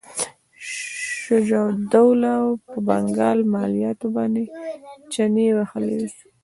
شجاع 1.23 1.65
الدوله 1.75 2.33
په 2.67 2.75
بنګال 2.87 3.39
مالیاتو 3.53 4.07
باندې 4.15 4.43
چنې 5.13 5.45
وهلې 5.57 5.95
وې. 6.01 6.09